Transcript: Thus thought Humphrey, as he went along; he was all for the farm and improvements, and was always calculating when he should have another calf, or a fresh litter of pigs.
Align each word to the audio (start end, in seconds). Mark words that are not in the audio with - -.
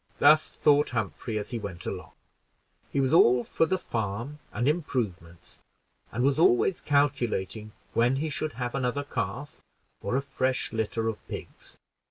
Thus 0.17 0.55
thought 0.55 0.89
Humphrey, 0.89 1.37
as 1.37 1.49
he 1.51 1.59
went 1.59 1.85
along; 1.85 2.13
he 2.89 2.99
was 2.99 3.13
all 3.13 3.43
for 3.43 3.67
the 3.67 3.77
farm 3.77 4.39
and 4.51 4.67
improvements, 4.67 5.61
and 6.11 6.23
was 6.23 6.39
always 6.39 6.81
calculating 6.81 7.71
when 7.93 8.15
he 8.15 8.27
should 8.31 8.53
have 8.53 8.73
another 8.73 9.03
calf, 9.03 9.61
or 10.01 10.15
a 10.15 10.21
fresh 10.23 10.73
litter 10.73 11.07
of 11.07 11.23
pigs. 11.27 11.77